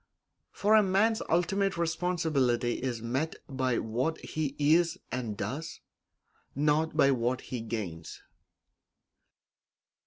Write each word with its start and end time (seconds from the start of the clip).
For 0.51 0.73
a 0.73 0.81
man's 0.81 1.21
ultimate 1.29 1.77
responsibility 1.77 2.81
is 2.81 3.03
met 3.03 3.35
by 3.47 3.77
what 3.77 4.19
he 4.21 4.55
is 4.57 4.97
and 5.11 5.37
does, 5.37 5.79
not 6.55 6.97
by 6.97 7.11
what 7.11 7.39
he 7.41 7.61
gains. 7.61 8.23